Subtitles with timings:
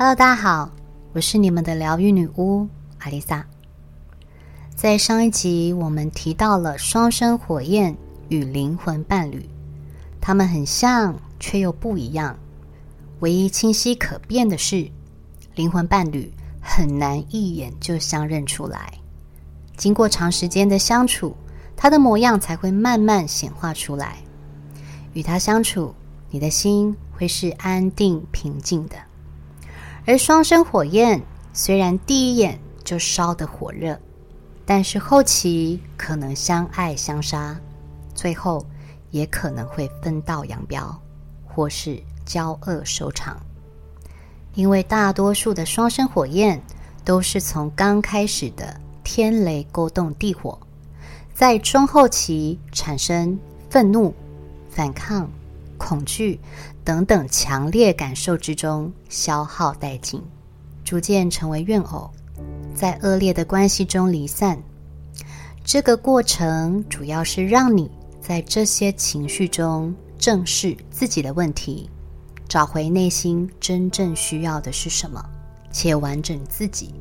[0.00, 0.70] Hello，大家好，
[1.12, 2.68] 我是你们的疗愈女巫
[3.00, 3.44] 阿丽萨。
[4.76, 7.96] 在上一集，我们提到了双生火焰
[8.28, 9.50] 与灵魂伴侣，
[10.20, 12.38] 他们很像，却又不一样。
[13.18, 14.88] 唯一清晰可辨的是，
[15.56, 19.00] 灵魂伴侣很难一眼就相认出来。
[19.76, 21.36] 经过长时间的相处，
[21.76, 24.18] 他的模样才会慢慢显化出来。
[25.12, 25.92] 与他相处，
[26.30, 28.94] 你的心会是安定平静的，
[30.08, 31.20] 而双生火焰
[31.52, 34.00] 虽然第一眼就烧得火热，
[34.64, 37.54] 但是后期可能相爱相杀，
[38.14, 38.64] 最后
[39.10, 40.98] 也可能会分道扬镳，
[41.44, 43.38] 或是交恶收场。
[44.54, 46.58] 因为大多数的双生火焰
[47.04, 50.58] 都是从刚开始的天雷勾动地火，
[51.34, 54.14] 在中后期产生愤怒、
[54.70, 55.30] 反抗。
[55.78, 56.38] 恐惧
[56.84, 60.20] 等等强烈感受之中消耗殆尽，
[60.84, 62.10] 逐渐成为怨偶，
[62.74, 64.60] 在恶劣的关系中离散。
[65.64, 67.90] 这个过程主要是让你
[68.20, 71.88] 在这些情绪中正视自己的问题，
[72.48, 75.24] 找回内心真正需要的是什么，
[75.70, 76.94] 且完整自己。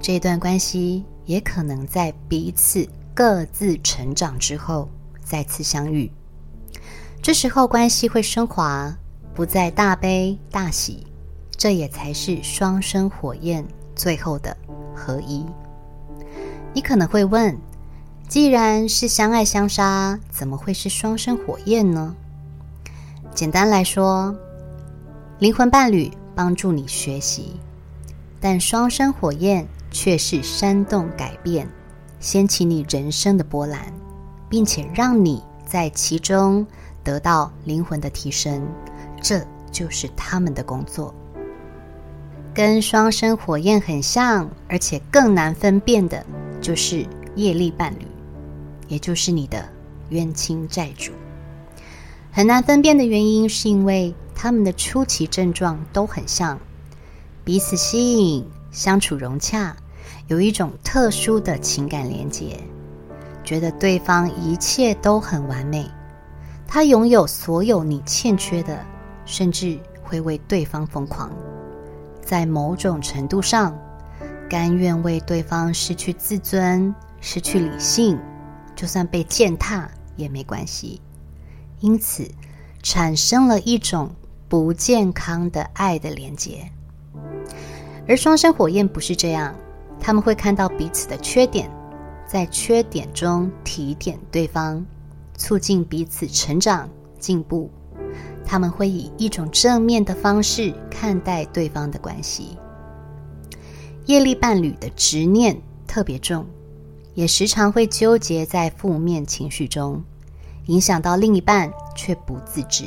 [0.00, 4.88] 这段关系也可能在彼此各自成长之后
[5.22, 6.10] 再次相遇。
[7.22, 8.92] 这时候关系会升华，
[9.32, 11.06] 不再大悲大喜，
[11.56, 14.56] 这也才是双生火焰最后的
[14.92, 15.46] 合一。
[16.74, 17.56] 你可能会问：
[18.26, 22.12] 既然是相爱相杀，怎么会是双生火焰呢？
[23.32, 24.34] 简单来说，
[25.38, 27.52] 灵魂伴侣帮助你学习，
[28.40, 31.68] 但双生火焰却是煽动改变，
[32.18, 33.80] 掀起你人生的波澜，
[34.48, 36.66] 并且让你在其中。
[37.04, 38.66] 得到灵魂的提升，
[39.20, 41.14] 这就是他们的工作。
[42.54, 46.24] 跟双生火焰很像，而且更难分辨的，
[46.60, 48.06] 就是业力伴侣，
[48.88, 49.66] 也就是你的
[50.10, 51.12] 冤亲债主。
[52.30, 56.58] 很难分辨的原因，是因为他们的初期症状都很像，
[57.44, 59.74] 彼此吸引，相处融洽，
[60.28, 62.58] 有一种特殊的情感连结，
[63.42, 65.90] 觉得对方一切都很完美。
[66.74, 68.82] 他拥有所有你欠缺的，
[69.26, 71.30] 甚至会为对方疯狂，
[72.22, 73.78] 在某种程度上，
[74.48, 78.18] 甘愿为对方失去自尊、失去理性，
[78.74, 80.98] 就算被践踏也没关系。
[81.80, 82.26] 因此，
[82.82, 84.10] 产生了一种
[84.48, 86.66] 不健康的爱的连结。
[88.08, 89.54] 而双生火焰不是这样，
[90.00, 91.70] 他们会看到彼此的缺点，
[92.26, 94.82] 在缺点中提点对方。
[95.42, 96.88] 促进彼此成长
[97.18, 97.68] 进步，
[98.44, 102.56] 他们会以一种正面的方式看待对方的关系。
[104.06, 106.46] 业力伴侣的执念特别重，
[107.14, 110.00] 也时常会纠结在负面情绪中，
[110.66, 112.84] 影响到另一半却不自知。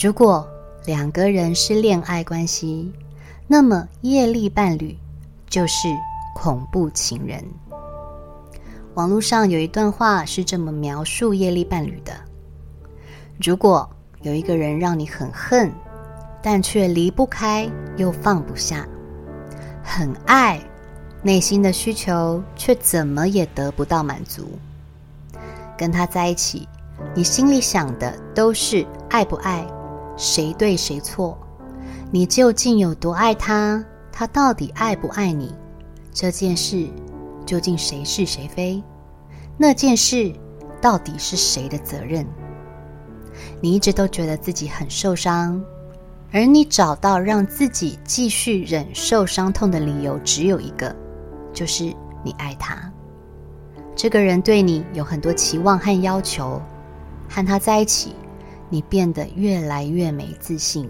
[0.00, 0.48] 如果
[0.86, 2.92] 两个人是恋爱关系，
[3.48, 4.96] 那么业力伴侣
[5.48, 5.88] 就是
[6.32, 7.44] 恐怖情人。
[8.94, 12.12] 网络上有一段话是这么描述业力伴侣的：
[13.40, 13.88] 如果
[14.22, 15.70] 有一个人让你很恨，
[16.42, 18.86] 但却离不开又放不下，
[19.82, 20.60] 很爱，
[21.22, 24.58] 内心的需求却怎么也得不到满足，
[25.78, 26.68] 跟他在一起，
[27.14, 29.64] 你心里想的都是爱不爱，
[30.16, 31.38] 谁对谁错，
[32.10, 33.82] 你究竟有多爱他？
[34.10, 35.54] 他到底爱不爱你？
[36.12, 36.88] 这件事。
[37.50, 38.80] 究竟谁是谁非？
[39.58, 40.32] 那件事
[40.80, 42.24] 到底是谁的责任？
[43.60, 45.60] 你一直都觉得自己很受伤，
[46.30, 50.94] 而你找到让自己继续忍受伤痛的理由只有一个，
[51.52, 52.88] 就是你爱他。
[53.96, 56.62] 这个人对你有很多期望和要求，
[57.28, 58.14] 和他在一起，
[58.68, 60.88] 你变得越来越没自信。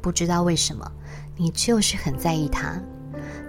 [0.00, 0.90] 不知道为什么，
[1.36, 2.82] 你就是很在意他。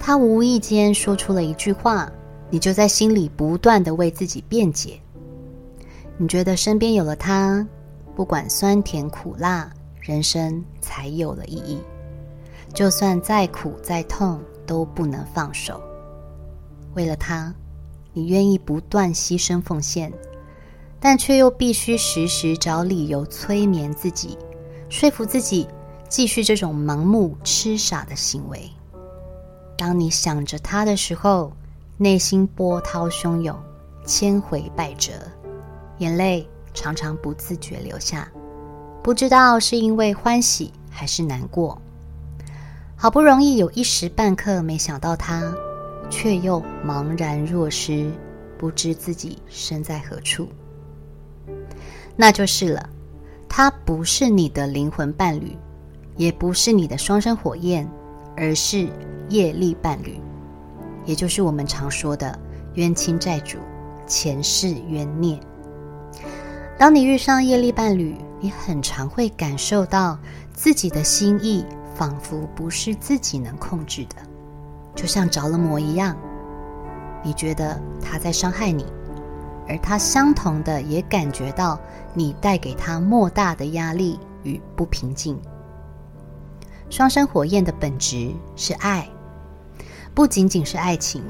[0.05, 2.11] 他无意间说出了一句话，
[2.49, 4.99] 你就在心里不断的为自己辩解。
[6.17, 7.65] 你觉得身边有了他，
[8.13, 9.71] 不管酸甜苦辣，
[10.01, 11.79] 人生才有了意义。
[12.73, 15.81] 就算再苦再痛，都不能放手。
[16.95, 17.55] 为了他，
[18.11, 20.11] 你愿意不断牺牲奉献，
[20.99, 24.37] 但却又必须时时找理由催眠自己，
[24.89, 25.65] 说服自己
[26.09, 28.69] 继续这种盲目痴傻的行为。
[29.85, 31.51] 当你想着他的时候，
[31.97, 33.53] 内心波涛汹涌，
[34.05, 35.11] 千回百折，
[35.97, 38.31] 眼泪常常不自觉流下，
[39.03, 41.77] 不知道是因为欢喜还是难过。
[42.95, 45.53] 好不容易有一时半刻没想到他，
[46.09, 48.09] 却又茫然若失，
[48.57, 50.47] 不知自己身在何处。
[52.15, 52.89] 那就是了，
[53.49, 55.57] 他不是你的灵魂伴侣，
[56.15, 57.85] 也不是你的双生火焰，
[58.35, 58.87] 而是
[59.29, 60.19] 业力伴侣，
[61.05, 62.37] 也就是我们常说的
[62.75, 63.57] 冤亲债主、
[64.05, 65.39] 前世冤孽。
[66.77, 70.17] 当你遇上业力伴侣，你很常会感受到
[70.53, 71.65] 自己的心意
[71.95, 74.15] 仿佛不是自己能控制的，
[74.93, 76.17] 就像着了魔一样。
[77.23, 78.85] 你觉得他在伤害你，
[79.69, 81.79] 而他相同的也感觉到
[82.13, 85.39] 你带给他莫大的压力与不平静。
[86.93, 89.09] 双生火焰的本质是爱，
[90.13, 91.23] 不仅仅是爱情，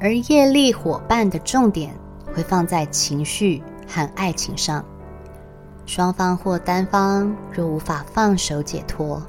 [0.00, 1.94] 而业力伙伴的重点
[2.34, 3.62] 会放在情绪。
[3.86, 4.82] 和爱情上，
[5.84, 9.22] 双方或单方若无法放手解脱，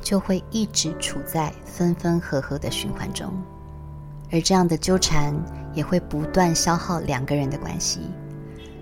[0.00, 3.32] 就会一直处在分分合合的循环中，
[4.32, 5.32] 而这样的纠缠
[5.74, 8.00] 也会不断消耗两个人的关系，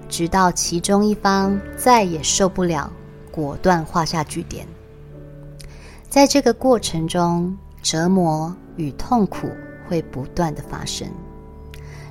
[0.08, 2.90] 直到其中一方再也受不了，
[3.30, 4.66] 果断画下句点。
[6.08, 9.48] 在这个过程中，折磨与痛苦
[9.86, 11.06] 会不断的发生。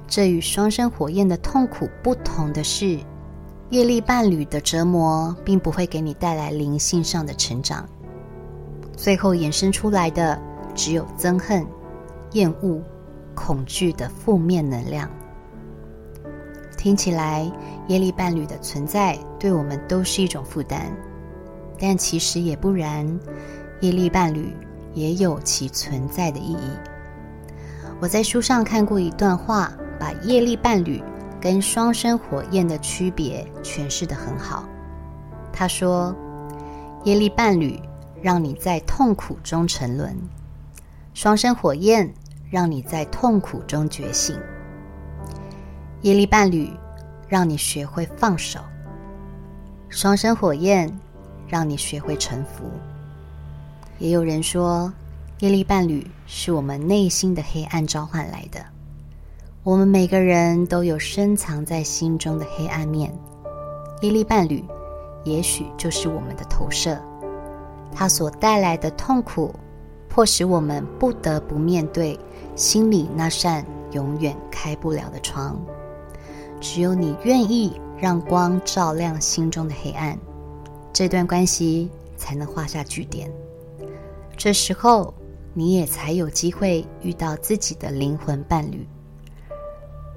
[0.07, 2.99] 这与双生火焰的痛苦不同的是，
[3.71, 7.89] 业力伴侣的折磨并不会给你带来灵性上的成长，
[8.95, 10.39] 最后衍生出来的
[10.75, 11.65] 只有憎恨、
[12.33, 12.79] 厌恶、
[13.33, 15.09] 恐惧的负面能量。
[16.77, 17.51] 听起来，
[17.87, 20.85] 业力伴侣的存在对我们都是一种负担，
[21.79, 23.19] 但其实也不然，
[23.81, 24.55] 业力伴侣
[24.93, 26.71] 也有其存在的意义。
[27.99, 29.71] 我在书上看过一段话。
[29.99, 31.03] 把业力伴侣
[31.41, 34.69] 跟双生火焰的区别诠释得很好。
[35.51, 36.15] 他说
[37.03, 37.81] ：“业力伴侣
[38.21, 40.15] 让你在痛苦中沉沦，
[41.15, 42.13] 双生火焰
[42.51, 44.39] 让你在痛苦中觉醒。
[46.01, 46.71] 业力伴侣
[47.27, 48.59] 让你学会放手，
[49.89, 50.95] 双生火焰
[51.47, 52.69] 让你学会臣服。”
[53.99, 54.91] 也有人说，
[55.39, 58.63] 业力伴侣是我们内心的黑暗召唤来的。
[59.63, 63.11] 我们每个人都有深藏在心中的黑暗面，
[64.01, 64.63] 业力伴侣
[65.23, 66.97] 也许就是我们的投射，
[67.91, 69.53] 它所带来的痛苦，
[70.07, 72.17] 迫使我们不得不面对
[72.55, 75.59] 心里那扇永远开不了的窗。
[76.61, 80.17] 只有你愿意让光照亮心中的黑暗，
[80.93, 83.29] 这段关系才能画下句点。
[84.37, 85.11] 这时候，
[85.55, 88.87] 你也才有机会遇到自己的灵魂伴侣。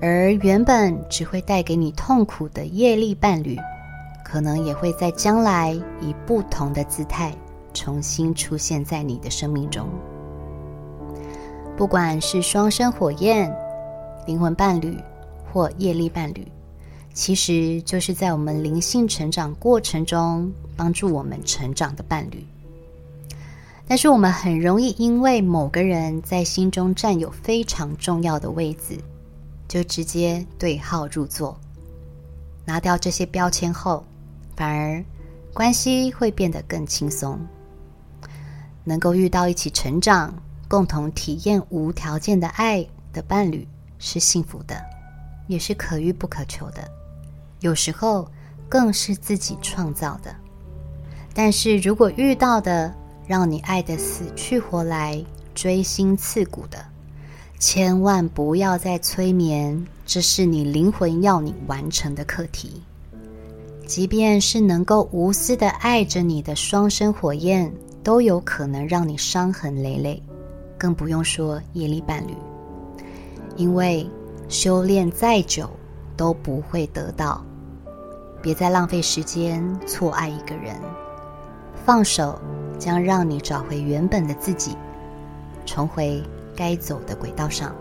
[0.03, 3.57] 而原本只会带给你痛苦的业力伴侣，
[4.23, 7.35] 可能也会在将来以不同的姿态
[7.73, 9.89] 重新出现在你的生命中。
[11.77, 13.51] 不管是双生火焰、
[14.27, 14.99] 灵魂伴侣
[15.51, 16.47] 或业力伴侣，
[17.15, 22.47] 其实就是在我们灵性成长过程中帮助我们成长的伴侣。
[23.91, 28.97] 但是我们很容易因为某个人在心中占有非常重要的位置。
[29.67, 31.59] 就直接对号入座，
[32.65, 34.05] 拿掉这些标签后，
[34.55, 35.05] 反而
[35.53, 37.37] 关系会变得更轻松。
[38.85, 40.33] 能够遇到一起成长、
[40.69, 43.67] 共同体验无条件的爱的伴侣
[43.99, 44.81] 是幸福的，
[45.49, 46.89] 也是可遇不可求的。
[47.59, 48.31] 有时候
[48.69, 50.33] 更是自己创造的。
[51.35, 52.95] 但是如果遇到的
[53.31, 56.85] 让你爱得死去活来、锥心刺骨的，
[57.61, 62.83] 千万不要再催眠，这是你灵魂要你完成的课题。
[63.87, 67.73] 即便是能够无私的爱着你的双生火焰，
[68.03, 70.21] 都有可能让你伤痕累累，
[70.77, 72.35] 更不用说业力伴侣。
[73.55, 74.11] 因为
[74.49, 75.71] 修炼再久
[76.17, 77.41] 都不会得到，
[78.43, 80.75] 别再浪费时间错爱一个人。
[81.87, 82.37] 放手
[82.81, 84.77] 将让你找回原本的自己，
[85.65, 86.21] 重回。
[86.57, 87.75] 该走的轨道上，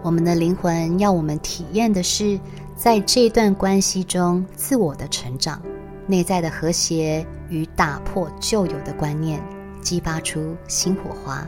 [0.00, 2.40] 我们的灵魂要我们体验的是，
[2.76, 5.60] 在这段关系中自我的成长、
[6.06, 9.42] 内在的和谐与打破旧有的观念，
[9.82, 11.46] 激发出新火花。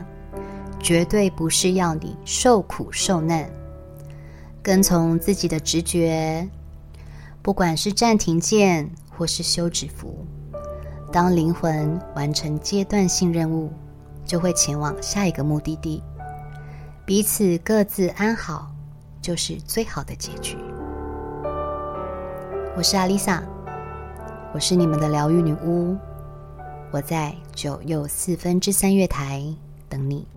[0.79, 3.49] 绝对不是要你受苦受难，
[4.61, 6.47] 跟从自己的直觉，
[7.41, 10.23] 不管是暂停键或是休止符，
[11.15, 13.71] 当灵魂完成阶段性任务。
[14.25, 16.03] 就会前往下一个目的地，
[17.05, 18.69] 彼此各自安好，
[19.21, 20.57] 就是最好的结局。
[22.75, 23.41] 我是阿丽萨，
[24.53, 25.95] 我是你们的疗愈女巫，
[26.91, 29.41] 我在九又四分之三月台
[29.87, 30.27] 等你。